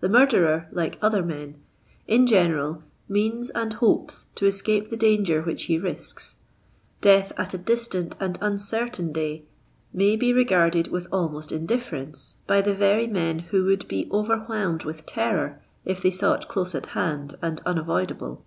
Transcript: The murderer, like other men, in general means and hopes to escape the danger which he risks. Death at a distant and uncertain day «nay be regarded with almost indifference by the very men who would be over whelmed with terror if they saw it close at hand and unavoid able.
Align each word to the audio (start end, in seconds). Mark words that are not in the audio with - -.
The 0.00 0.08
murderer, 0.08 0.66
like 0.72 0.98
other 1.00 1.22
men, 1.22 1.62
in 2.08 2.26
general 2.26 2.82
means 3.08 3.50
and 3.50 3.72
hopes 3.74 4.26
to 4.34 4.46
escape 4.46 4.90
the 4.90 4.96
danger 4.96 5.42
which 5.42 5.62
he 5.66 5.78
risks. 5.78 6.38
Death 7.00 7.30
at 7.36 7.54
a 7.54 7.58
distant 7.58 8.16
and 8.18 8.36
uncertain 8.40 9.12
day 9.12 9.44
«nay 9.92 10.16
be 10.16 10.32
regarded 10.32 10.88
with 10.88 11.06
almost 11.12 11.52
indifference 11.52 12.38
by 12.48 12.62
the 12.62 12.74
very 12.74 13.06
men 13.06 13.38
who 13.38 13.62
would 13.66 13.86
be 13.86 14.08
over 14.10 14.38
whelmed 14.48 14.82
with 14.82 15.06
terror 15.06 15.60
if 15.84 16.02
they 16.02 16.10
saw 16.10 16.32
it 16.32 16.48
close 16.48 16.74
at 16.74 16.86
hand 16.86 17.36
and 17.40 17.60
unavoid 17.64 18.10
able. 18.10 18.42